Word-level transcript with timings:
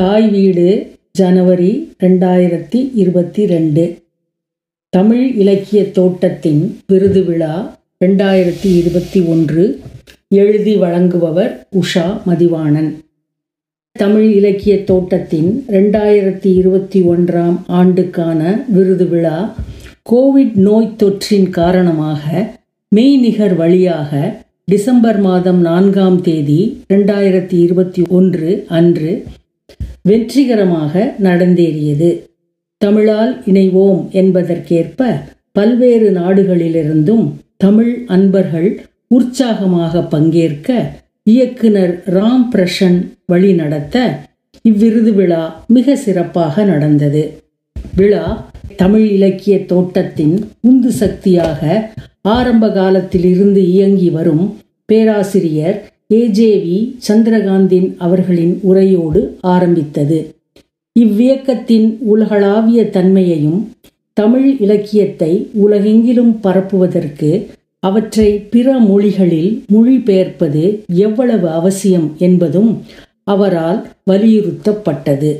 தாய் 0.00 0.28
வீடு 0.28 0.66
ஜனவரி 1.18 1.94
ரெண்டாயிரத்தி 2.02 2.90
இருபத்தி 2.94 3.46
ரெண்டு. 3.46 3.84
தமிழ் 4.92 5.26
இலக்கிய 5.34 5.90
தோட்டத்தின் 5.90 6.62
விருது 6.86 7.22
விழா 7.22 7.54
ரெண்டாயிரத்தி 8.04 8.68
இருபத்தி 8.76 9.20
ஒன்று. 9.20 9.64
எழுதி 10.28 10.76
வழங்குபவர் 10.76 11.66
உஷா 11.76 12.20
மதிவாணன். 12.26 12.90
தமிழ் 13.92 14.28
இலக்கிய 14.30 14.76
தோட்டத்தின் 14.84 15.64
ரெண்டாயிரத்தி 15.68 16.52
இருபத்தி 16.54 17.02
ஒன்றாம் 17.02 17.58
ஆண்டுக்கான 17.66 18.64
விருது 18.68 19.04
விழா 19.04 19.38
கோவிட் 20.02 20.54
நோய் 20.54 20.94
தொற்றின் 20.96 21.50
காரணமாக 21.50 22.46
மெய்நிகர் 22.92 23.56
வழியாக 23.56 24.38
டிசம்பர் 24.64 25.20
மாதம் 25.20 25.60
நான்காம் 25.60 26.22
தேதி 26.22 26.84
ரெண்டாயிரத்தி 26.88 27.58
இருபத்தி 27.58 28.02
ஒன்று 28.08 28.64
அன்று 28.68 29.22
வெற்றிகரமாக 30.04 30.92
நடந்தேறியது. 31.22 32.10
தமிழால் 32.80 33.32
இணைவோம் 33.46 34.00
என்பதற்கேற்ப 34.10 35.08
பல்வேறு 35.52 36.08
நாடுகளிலிருந்தும் 36.10 37.26
தமிழ் 37.56 37.94
அன்பர்கள் 38.06 38.70
உற்சாகமாக 39.06 40.02
பங்கேற்க 40.02 40.68
இயக்குனர் 41.22 41.94
ராம் 42.06 42.46
பிரஷன் 42.52 42.98
வழிநடத்த 43.26 43.96
இவ்விருது 44.64 45.12
விழா 45.14 45.42
மிக 45.66 45.96
சிறப்பாக 45.96 46.64
நடந்தது. 46.64 47.22
விழா 47.96 48.26
தமிழ் 48.76 49.06
இலக்கிய 49.06 49.54
தோட்டத்தின் 49.64 50.36
உந்து 50.60 50.90
சக்தியாக 50.92 51.60
ஆரம்ப 52.28 52.64
காலத்திலிருந்து 52.70 53.60
இயங்கி 53.68 54.10
வரும் 54.10 54.44
பேராசிரியர் 54.84 55.78
ஏஜேவி 56.10 56.76
சந்திரகாந்தின் 57.08 57.88
அவர்களின் 57.98 58.58
உரையோடு 58.62 59.20
ஆரம்பித்தது. 59.40 60.18
இவ்வியக்கத்தின் 60.96 61.98
உலகளாவிய 62.04 62.80
தன்மையையும் 62.90 63.60
தமிழ் 64.12 64.56
இலக்கியத்தை 64.60 65.32
உலகெங்கிலும் 65.66 66.32
பரப்புவதற்கு 66.42 67.30
அவற்றை 67.78 68.30
பிற 68.50 68.78
மொழிகளில் 68.78 69.64
மொழிபெயர்ப்பது 69.72 70.64
எவ்வளவு 70.86 71.48
அவசியம் 71.50 72.08
என்பதும் 72.18 72.72
அவரால் 73.24 73.80
வலியுறுத்தப்பட்டது. 74.10 75.30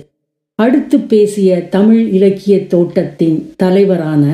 அடுத்து 0.59 0.99
பேசிய 0.99 1.61
தமிழ் 1.69 2.09
இலக்கிய 2.09 2.67
தோட்டத்தின் 2.67 3.53
தலைவரான 3.57 4.25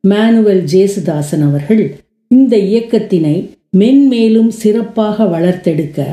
மேனுவல் 0.00 0.62
ஜேசுதாசன் 0.72 1.44
அவர்கள் 1.48 1.82
இந்த 2.30 2.56
இயக்கத்தினை 2.56 3.36
மென்மேலும் 3.78 4.48
சிறப்பாக 4.48 5.24
வளர்த்தெடுக்க 5.24 6.04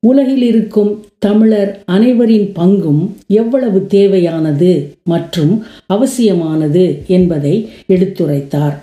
உலகில் 0.00 0.42
இருக்கும் 0.42 1.04
தமிழர் 1.18 1.82
அனைவரின் 1.86 2.52
பங்கும் 2.54 3.12
எவ்வளவு 3.26 3.86
தேவையானது 3.86 4.96
மற்றும் 5.04 5.64
அவசியமானது 5.86 7.02
என்பதை 7.06 7.68
எடுத்துரைத்தார். 7.88 8.74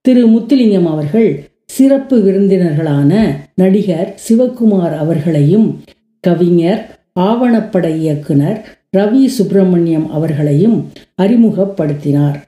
திரு. 0.00 0.28
முத்துலிங்கம் 0.28 0.86
அவர்கள் 0.86 1.48
சிறப்பு 1.64 2.18
விருந்தினர்களான 2.18 3.36
நடிகர் 3.54 4.20
சிவகுமார் 4.28 4.96
அவர்களையும் 4.96 5.82
கவிஞர் 6.20 7.00
ஆவணப்பட 7.20 7.96
இயக்குனர் 7.96 8.78
ரவி 8.96 9.26
சுப்பிரமணியம் 9.26 10.10
அவர்களையும் 10.10 10.92
அறிமுகப்படுத்தினார். 11.22 12.42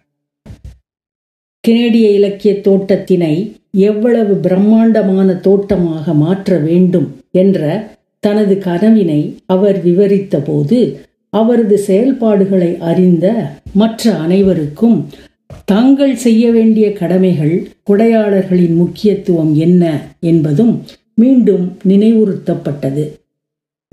கெனடிய 1.68 2.14
இலக்கிய 2.14 2.54
தோட்டத்தினை 2.54 3.52
எவ்வளவு 3.70 4.34
பிரம்மாண்டமான 4.34 5.34
தோட்டமாக 5.34 6.14
மாற்ற 6.14 6.58
வேண்டும் 6.58 7.16
என்ற 7.30 7.90
தனது 8.20 8.58
கனவினை 8.58 9.34
அவர் 9.46 9.86
விவரித்தபோது 9.86 10.94
அவரது 11.30 11.78
செயல்பாடுகளை 11.78 12.76
அறிந்த 12.78 13.50
மற்ற 13.72 14.14
அனைவருக்கும் 14.14 15.06
தாங்கள் 15.64 16.16
செய்ய 16.16 16.50
வேண்டிய 16.50 16.92
கடமைகள் 16.92 17.68
கொடையாளர்களின் 17.90 18.74
முக்கியத்துவம் 18.74 19.54
என்ன 19.54 20.02
என்பதும் 20.20 20.82
மீண்டும் 21.14 21.76
நினைவுறுத்தப்பட்டது. 21.88 23.10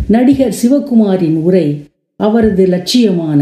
நடிகர் 0.07 0.56
சிவகுமாரின் 0.63 1.35
உரை 1.35 1.81
அவரது 2.19 2.63
லட்சியமான 2.66 3.41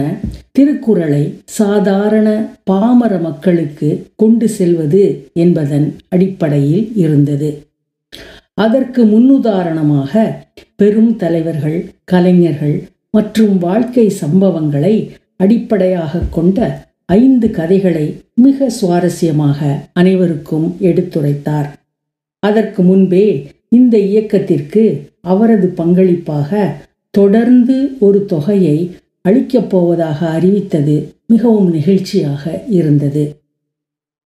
திருக்குறளை 0.51 1.23
சாதாரண 1.43 2.27
பாமர 2.63 3.13
மக்களுக்கு 3.17 3.89
கொண்டு 4.15 4.47
செல்வது 4.47 5.03
என்பதன் 5.33 5.87
அடிப்படையில் 6.09 6.85
இருந்தது. 6.95 7.49
அதற்கு 8.53 9.01
முன்னுதாரணமாக 9.05 10.11
பெரும் 10.75 11.15
தலைவர்கள் 11.15 11.79
கலைஞர்கள் 12.03 12.75
மற்றும் 13.11 13.55
வாழ்க்கை 13.57 14.05
சம்பவங்களை 14.21 14.95
அடிப்படையாக 15.37 16.21
கொண்ட 16.29 16.59
ஐந்து 17.05 17.47
கதைகளை 17.51 18.05
மிக 18.35 18.67
சுவாரஸ்யமாக 18.81 19.59
அனைவருக்கும் 19.93 20.67
எடுத்துரைத்தார். 20.81 21.67
அதற்கு 22.39 22.81
முன்பே 22.83 23.25
இந்த 23.69 23.95
இயக்கத்திற்கு 23.97 24.83
அவரது 25.21 25.67
பங்களிப்பாக 25.77 26.51
தொடர்ந்து 27.17 27.75
ஒரு 27.99 28.25
தொகையை 28.25 28.77
அளிக்கப் 29.21 29.69
போவதாக 29.69 30.19
அறிவித்தது 30.29 30.95
மிகவும் 31.27 31.69
நெகிழ்ச்சியாக 31.73 32.43
இருந்தது. 32.69 33.23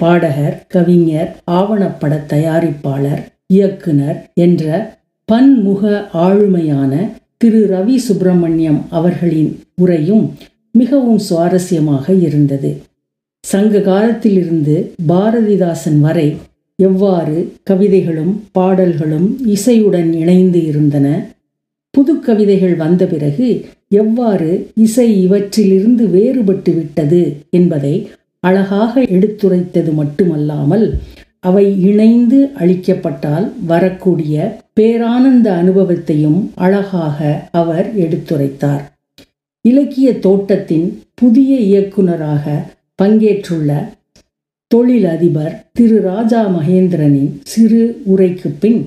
பாடகர் 0.00 0.56
கவிஞர் 0.68 1.30
ஆவணப்பட 1.50 2.14
தயாரிப்பாளர் 2.32 3.22
இயக்குனர் 3.46 4.18
என்ற 4.34 4.64
பன்முக 5.28 5.82
ஆளுமையான 6.26 6.92
திரு. 7.36 7.62
ரவி 7.72 7.96
சுப்பிரமணியம் 7.96 8.80
அவர்களின் 8.90 9.50
உரையும் 9.74 10.24
மிகவும் 10.70 11.20
சுவாரஸ்யமாக 11.30 12.06
இருந்தது. 12.20 12.70
சங்க 13.44 13.80
காலத்திலிருந்து 13.80 14.76
பாரதிதாசன் 15.08 16.00
வரை 16.00 16.28
எவ்வாறு 16.78 17.36
கவிதைகளும் 17.62 18.32
பாடல்களும் 18.52 19.28
இசையுடன் 19.46 20.10
இணைந்து 20.12 20.60
இருந்தன 20.66 21.06
புது 21.90 22.20
கவிதைகள் 22.20 22.76
வந்த 22.76 23.06
பிறகு 23.06 23.48
எவ்வாறு 23.88 24.70
இசை 24.74 25.26
இவற்றிலிருந்து 25.26 26.04
வேறுபட்டு 26.08 26.74
விட்டது 26.74 27.22
என்பதை 27.50 27.94
அழகாக 28.40 29.02
எடுத்துரைத்தது 29.02 29.94
மட்டுமல்லாமல் 29.94 30.98
அவை 31.40 31.82
இணைந்து 31.82 32.50
அளிக்கப்பட்டால் 32.58 33.52
வரக்கூடிய 33.66 34.36
பேரானந்த 34.80 35.48
அனுபவத்தையும் 35.56 36.52
அழகாக 36.54 37.18
அவர் 37.50 37.96
எடுத்துரைத்தார். 37.96 38.82
இலக்கிய 39.64 40.18
தோட்டத்தின் 40.18 40.86
புதிய 41.14 41.60
இயக்குனராக 41.60 42.44
பங்கேற்றுள்ள 43.02 43.70
தொழிலதிபர் 44.68 45.64
திரு 45.72 46.00
ராஜா 46.00 46.46
மகேந்திரனின் 46.48 47.40
சிறு 47.42 48.02
உரைக்கு 48.16 48.50
பின் 48.60 48.80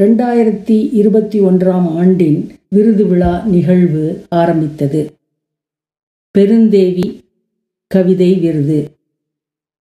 ரெண்டாயிரத்தி 0.00 0.88
இருபத்தி 0.92 1.40
ஒன்றாம் 1.40 1.94
ஆண்டின் 1.96 2.48
விருது 2.68 3.06
விழா 3.06 3.42
நிகழ்வு 3.46 4.24
ஆரம்பித்தது. 4.28 5.12
பெருந்தேவி 6.38 7.20
கவிதை 7.86 8.34
விருது. 8.34 8.90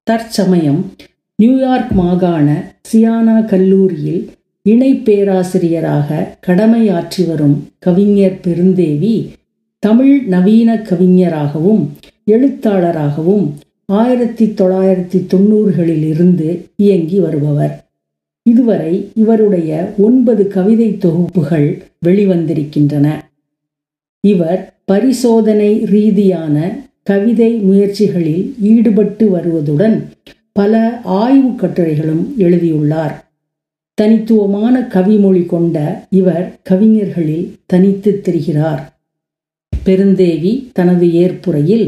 தற்சமயம் 0.03 0.91
நியூயார்க் 1.35 1.91
மாகாண 1.91 2.75
சியானா 2.91 3.45
கல்லூரியில் 3.45 4.29
இணை 4.61 4.93
பேராசிரியராக 4.93 6.37
கடமையாற்றி 6.47 7.27
வரும் 7.27 7.67
கவிஞர் 7.79 8.39
பெருந்தேவி 8.43 9.27
தமிழ் 9.79 10.23
நவீன 10.25 10.81
கவிஞராகவும் 10.81 11.91
எழுத்தாளராகவும் 12.25 13.53
ஆயிரத்தி 13.85 14.45
தொள்ளாயிரத்தி 14.45 15.25
தொண்ணூறுகளில் 15.33 16.07
இருந்து 16.07 16.69
இயங்கி 16.75 17.19
வருபவர். 17.19 17.82
இதுவரை 18.43 19.11
இவருடைய 19.15 19.93
ஒன்பது 19.97 20.47
கவிதை 20.47 20.97
தொகுப்புகள் 20.97 21.81
வெளிவந்திருக்கின்றன. 22.05 23.07
இவர் 24.27 24.73
பரிசோதனை 24.85 25.85
ரீதியான 25.85 26.87
கவிதை 27.03 27.51
முயற்சிகளில் 27.59 28.53
ஈடுபட்டு 28.61 29.29
வருவதுடன் 29.29 30.09
பல 30.51 31.01
ஆய்வு 31.03 31.55
கட்டுரைகளும் 31.55 32.33
எழுதியுள்ளார். 32.37 33.15
தனித்துவமான 33.93 34.87
கவிமொழி 34.93 35.45
கொண்ட 35.45 36.07
இவர் 36.09 36.59
கவிஞர்களில் 36.69 37.51
தனித்து 37.65 38.21
தெரிகிறார். 38.25 38.81
பெருந்தேவி 39.85 40.69
தனது 40.73 41.13
ஏற்புரையில் 41.13 41.87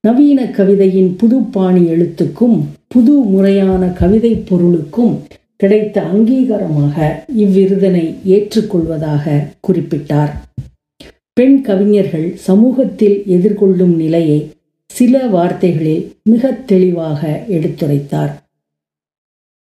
நவீன 0.00 0.44
கவிதையின் 0.44 1.16
புது 1.16 1.40
பாணி 1.40 1.80
எழுத்துக்கும் 1.80 2.60
புது 2.88 3.12
முறையான 3.12 3.86
கவிதை 3.86 4.34
பொருளுக்கும் 4.34 5.18
கிடைத்த 5.62 6.00
அங்கீகாரமாக 6.00 7.24
இவ்விருதனை 7.36 8.14
ஏற்றுக்கொள்வதாக 8.24 9.48
குறிப்பிட்டார். 9.68 10.30
பெண் 11.32 11.62
கவிஞர்கள் 11.62 12.36
சமூகத்தில் 12.36 13.22
எதிர்கொள்ளும் 13.26 13.96
நிலையை 13.96 14.50
சில 14.86 15.26
வார்த்தைகளில் 15.26 16.14
மிக 16.22 16.52
தெளிவாக 16.52 17.44
எடுத்துரைத்தார். 17.48 18.32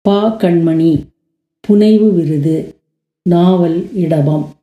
பா. 0.01 0.37
கண்மணி 0.37 1.01
புனைவு 1.61 2.13
விருது 2.13 2.75
நாவல் 3.23 3.93
இடபம். 3.93 4.55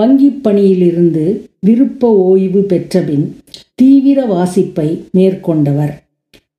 வங்கிப் 0.00 0.42
பணியிலிருந்து 0.42 1.50
விருப்ப 1.60 2.16
ஓய்வு 2.16 2.62
பெற்றபின் 2.62 3.36
தீவிர 3.74 4.26
வாசிப்பை 4.26 5.02
மேற்கொண்டவர். 5.10 6.02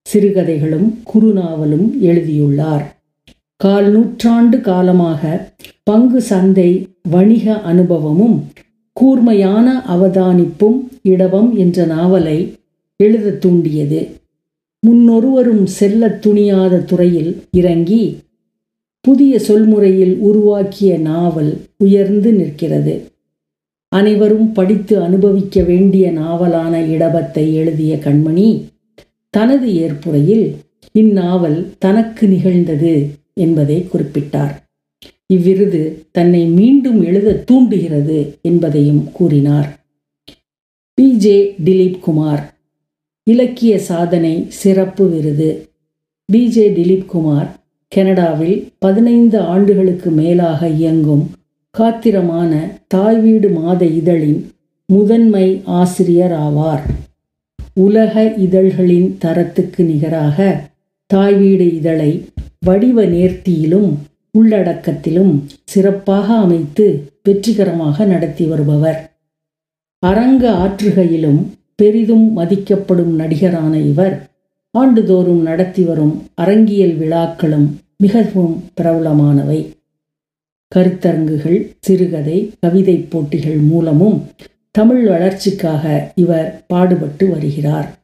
சிறுகதைகளும் 0.01 1.03
குறுநாவலும் 1.13 1.99
எழுதியுள்ளார். 1.99 2.98
கால் 3.63 3.91
நூற்றாண்டு 3.91 4.61
காலமாக 4.61 5.51
பங்கு 5.83 6.21
சந்தை 6.21 6.87
வணிக 7.09 7.61
அனுபவமும் 7.61 8.45
கூர்மையான 8.93 9.83
அவதானிப்பும் 9.87 10.87
இடவம் 11.03 11.53
என்ற 11.53 11.85
நாவலை 11.85 12.53
எழுத 12.97 13.29
தூண்டியது. 13.29 14.07
முன்னொருவரும் 14.87 15.65
செல்லத் 15.65 16.27
துணியாத 16.27 16.85
துறையில் 16.85 17.43
இறங்கி 17.51 18.17
புதிய 19.01 19.39
சொல்முறையில் 19.47 20.17
உருவாக்கிய 20.17 20.97
நாவல் 20.97 21.61
உயர்ந்து 21.77 22.31
நிற்கிறது. 22.31 23.11
அனைவரும் 23.89 24.51
படித்து 24.51 25.01
அனுபவிக்க 25.01 25.63
வேண்டிய 25.63 26.11
நாவலான 26.11 26.85
இடபத்தை 26.85 27.55
எழுதிய 27.55 27.95
கண்மணி 27.95 28.61
தனது 29.29 29.75
ஏற்புரையில் 29.75 30.55
இந்நாவல் 30.93 31.65
தனக்கு 31.79 32.27
நிகழ்ந்தது. 32.27 33.09
என்பதை 33.33 33.87
குறிப்பிட்டார். 33.93 34.55
இவ்விருது 35.33 35.93
தன்னை 36.11 36.45
மீண்டும் 36.45 37.03
எழுத 37.03 37.33
தூண்டுகிறது 37.33 38.37
என்பதையும் 38.41 39.11
கூறினார். 39.11 39.79
பி. 40.93 41.13
ஜே. 41.13 41.55
திலீப் 41.63 41.99
குமார் 41.99 42.53
இலக்கிய 43.23 43.79
சாதனை 43.79 44.45
சிறப்பு 44.49 45.09
விருது. 45.09 45.69
பி. 46.25 46.47
ஜே. 46.47 46.69
திலீப் 46.69 47.05
குமார் 47.05 47.49
கனடாவில் 47.87 48.71
பதினைந்து 48.79 49.39
ஆண்டுகளுக்கு 49.39 50.09
மேலாக 50.09 50.67
இயங்கும் 50.69 51.29
காத்திரமான 51.77 52.51
தாய்வீடு 52.87 53.49
மாத 53.49 53.85
இதழின் 53.85 54.51
முதன்மை 54.85 55.61
ஆசிரியர் 55.65 56.31
ஆவார். 56.31 56.81
உலக 57.73 58.33
இதழ்களின் 58.37 59.17
தரத்துக்கு 59.19 59.83
நிகராக 59.83 60.61
தாய்வீடு 61.05 61.75
இதழை 61.75 62.25
வடிவ 62.65 63.05
நேர்த்தியிலும் 63.05 63.91
உள்ளடக்கத்திலும் 64.37 65.43
சிறப்பாக 65.63 66.37
அமைத்து 66.37 67.11
வெற்றிகரமாக 67.23 68.05
நடத்தி 68.05 68.45
வருபவர். 68.45 69.11
அரங்க 69.99 70.51
ஆற்றுகையிலும் 70.51 71.39
பெரிதும் 71.75 72.37
மதிக்கப்படும் 72.37 73.13
நடிகரான 73.15 73.73
இவர் 73.79 74.29
ஆண்டுதோறும் 74.71 75.41
நடத்தி 75.41 75.83
வரும் 75.83 76.23
அரங்கியல் 76.35 76.95
விழாக்களும் 76.95 77.79
மிகவும் 77.97 78.63
பிரபலமானவை. 78.81 79.59
கருத்தரங்குகள் 80.75 81.71
சிறுகதை 81.79 82.53
கவிதை 82.59 82.95
போட்டிகள் 82.95 83.57
மூலமும் 83.57 84.23
தமிழ் 84.71 85.07
வளர்ச்சிக்காக 85.07 86.11
இவர் 86.15 86.63
பாடுபட்டு 86.67 87.29
வருகிறார். 87.29 87.98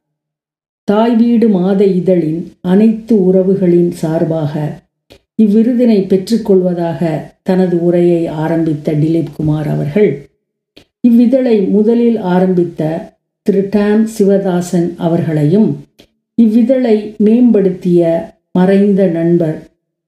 தாய் 0.87 1.15
வீடு 1.15 1.49
மாத 1.49 1.85
இதழின் 1.85 2.51
அனைத்து 2.61 3.33
உறவுகளின் 3.33 3.91
சார்பாக 3.91 4.53
இவ்விருதினை 5.41 6.07
பெற்றுக்கொள்வதாக 6.07 7.01
தனது 7.43 7.79
உரையை 7.79 8.27
ஆரம்பித்த 8.27 8.93
திலீப் 8.93 9.31
குமார் 9.35 9.67
அவர்கள் 9.67 10.27
இவ்விதழை 10.99 11.61
முதலில் 11.67 12.17
ஆரம்பித்த 12.17 13.11
திரு 13.41 13.67
டாம் 13.69 14.07
சிவதாசன் 14.19 14.95
அவர்களையும் 14.97 15.85
இவ்விதழை 16.35 17.15
மேம்படுத்திய 17.17 18.31
மறைந்த 18.51 19.07
நண்பர் 19.07 19.57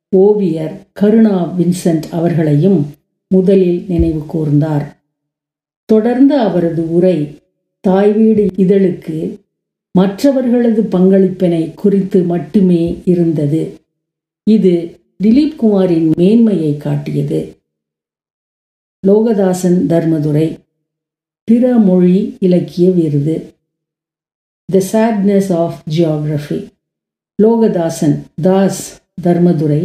ஓவியர் 0.09 0.73
கருணா 0.91 1.53
வின்சென்ட் 1.59 2.07
அவர்களையும் 2.11 2.79
முதலில் 3.27 3.85
நினைவு 3.87 4.23
கூர்ந்தார். 4.33 4.85
தொடர்ந்து 5.85 6.37
அவரது 6.39 6.91
உரை 6.91 7.39
தாய்வீடு 7.79 8.47
இதழுக்கு 8.57 9.39
மற்றவர்களது 9.97 10.81
பங்களிப்பினை 10.91 11.73
குறித்து 11.73 12.19
மட்டுமே 12.23 13.01
இருந்தது. 13.05 13.61
இது 14.43 14.73
திலீப் 15.23 15.55
குமாரின் 15.61 16.09
மேன்மையை 16.15 16.77
காட்டியது. 16.77 17.39
லோகதாசன் 19.07 19.79
தர்மதுரை 19.91 20.47
பிற 21.43 21.73
மொழி 21.89 22.35
இலக்கிய 22.39 22.91
விருது. 22.91 23.53
The 24.65 24.81
sadness 24.91 25.51
of 25.53 25.79
geography 25.95 26.59
Lokadasan 27.43 28.17
Das 28.41 28.83
Dharmadurai 29.23 29.81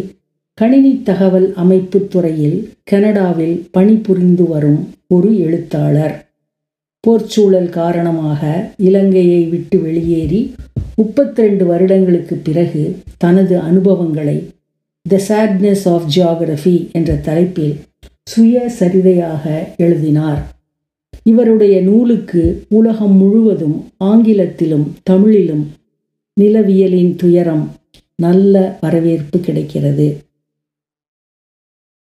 கணினி 0.55 1.03
தகவல் 1.03 1.49
அமைப்பு 1.55 1.99
துறையில் 2.09 2.59
கனடாவில் 2.85 3.57
பணிபுரிந்து 3.71 4.45
வரும் 4.49 4.83
ஒரு 5.09 5.31
எழுத்தாளர். 5.39 6.32
போர்ச்சூழல் 7.07 7.69
காரணமாக 7.69 8.73
இலங்கையை 8.77 9.45
விட்டு 9.45 9.81
வெளியேறி 9.81 10.55
முப்பத்தி 10.97 11.43
ரெண்டு 11.43 11.65
வருடங்களுக்கு 11.67 12.37
பிறகு 12.37 12.97
தனது 13.17 13.59
அனுபவங்களை 13.59 14.37
த 15.09 15.21
சேட்னஸ் 15.29 15.85
ஆஃப் 15.89 16.07
ஜியாகிரபி 16.15 16.91
என்ற 16.93 17.15
தலைப்பில் 17.15 17.75
சுய 18.23 18.69
சரிதையாக 18.69 19.75
எழுதினார். 19.77 20.43
இவருடைய 21.25 21.81
நூலுக்கு 21.81 22.43
உலகம் 22.69 23.17
முழுவதும் 23.17 23.77
ஆங்கிலத்திலும் 23.99 24.87
தமிழிலும் 25.03 25.65
நிலவியலின் 26.41 27.17
துயரம் 27.17 27.65
நல்ல 28.17 28.79
வரவேற்பு 28.81 29.41
கிடைக்கிறது. 29.41 30.07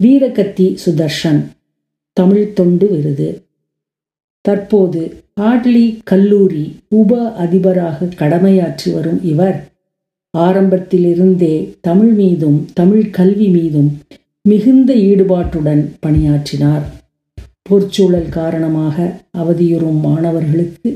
வீரகத்தி 0.04 0.76
சுதர்ஷன் 0.84 1.40
தமிழ் 2.12 2.52
தொண்டு 2.52 2.88
விருது. 2.88 3.28
தற்போது 4.48 5.02
ஆட்லி 5.40 5.84
கல்லூரி 6.04 6.64
உப 7.00 7.20
அதிபராக 7.44 8.08
கடமையாற்றி 8.20 8.88
வரும் 8.94 9.20
இவர் 9.22 9.58
ஆரம்பத்திலிருந்தே 10.34 11.54
தமிழ் 11.80 12.12
மீதும் 12.12 12.58
தமிழ் 12.74 13.06
கல்வி 13.10 13.48
மீதும் 13.48 13.90
மிகுந்த 14.48 14.90
ஈடுபாட்டுடன் 15.08 15.82
பணியாற்றினார். 16.00 16.84
பொற்சூழல் 17.62 18.30
காரணமாக 18.38 18.96
அவதியுறும் 19.38 20.00
மாணவர்களுக்கு 20.00 20.90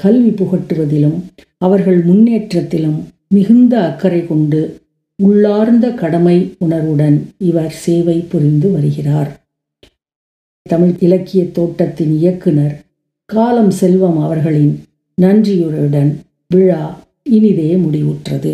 கல்வி 0.00 0.30
புகட்டுவதிலும் 0.30 1.18
அவர்கள் 1.58 2.00
முன்னேற்றத்திலும் 2.02 2.98
மிகுந்த 3.28 3.74
அக்கறை 3.88 4.20
கொண்டு 4.26 4.60
உள்ளார்ந்த 5.18 5.86
கடமை 6.02 6.36
உணர்வுடன் 6.58 7.16
இவர் 7.38 7.74
சேவை 7.84 8.18
புரிந்து 8.32 8.68
வருகிறார். 8.70 9.30
தமிழ் 10.68 10.94
இலக்கிய 10.98 11.42
தோட்டத்தின் 11.50 12.12
இயக்குனர் 12.18 12.74
காலம் 13.24 13.70
செல்வம் 13.70 14.18
அவர்களின் 14.18 14.72
நன்றியுரையுடன் 15.22 16.10
விழா 16.54 16.82
இனிதே 17.30 17.70
முடிவுற்றது. 17.74 18.52